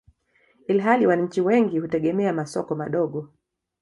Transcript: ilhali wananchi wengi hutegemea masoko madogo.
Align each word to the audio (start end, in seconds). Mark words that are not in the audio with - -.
ilhali 0.67 1.07
wananchi 1.07 1.41
wengi 1.41 1.79
hutegemea 1.79 2.33
masoko 2.33 2.75
madogo. 2.75 3.29